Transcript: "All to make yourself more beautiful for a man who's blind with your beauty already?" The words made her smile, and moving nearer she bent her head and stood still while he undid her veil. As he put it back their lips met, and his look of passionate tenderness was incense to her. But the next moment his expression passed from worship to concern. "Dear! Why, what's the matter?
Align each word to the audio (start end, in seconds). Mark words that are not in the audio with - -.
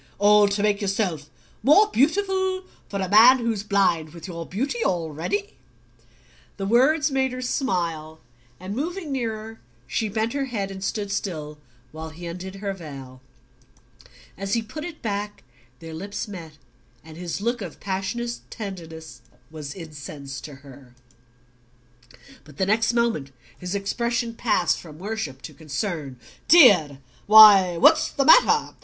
"All 0.17 0.47
to 0.47 0.63
make 0.63 0.81
yourself 0.81 1.29
more 1.61 1.85
beautiful 1.91 2.63
for 2.89 2.99
a 2.99 3.07
man 3.07 3.37
who's 3.37 3.61
blind 3.61 4.15
with 4.15 4.27
your 4.27 4.47
beauty 4.47 4.83
already?" 4.83 5.57
The 6.57 6.65
words 6.65 7.11
made 7.11 7.31
her 7.33 7.41
smile, 7.43 8.19
and 8.59 8.75
moving 8.75 9.11
nearer 9.11 9.59
she 9.85 10.09
bent 10.09 10.33
her 10.33 10.45
head 10.45 10.71
and 10.71 10.83
stood 10.83 11.11
still 11.11 11.59
while 11.91 12.09
he 12.09 12.25
undid 12.25 12.55
her 12.55 12.73
veil. 12.73 13.21
As 14.39 14.55
he 14.55 14.63
put 14.63 14.83
it 14.83 15.03
back 15.03 15.43
their 15.77 15.93
lips 15.93 16.27
met, 16.27 16.53
and 17.03 17.15
his 17.15 17.39
look 17.39 17.61
of 17.61 17.79
passionate 17.79 18.39
tenderness 18.49 19.21
was 19.51 19.75
incense 19.75 20.41
to 20.41 20.55
her. 20.65 20.95
But 22.43 22.57
the 22.57 22.65
next 22.65 22.93
moment 22.93 23.29
his 23.55 23.75
expression 23.75 24.33
passed 24.33 24.79
from 24.79 24.97
worship 24.97 25.43
to 25.43 25.53
concern. 25.53 26.19
"Dear! 26.47 26.97
Why, 27.27 27.77
what's 27.77 28.09
the 28.09 28.25
matter? 28.25 28.73